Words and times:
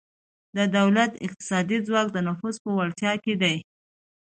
د 0.55 0.57
دولت 0.77 1.11
اقتصادي 1.25 1.77
ځواک 1.87 2.07
د 2.13 2.17
نفوذ 2.27 2.55
په 2.63 2.69
وړتیا 2.77 3.13
کې 3.23 3.33
دی 3.41 3.55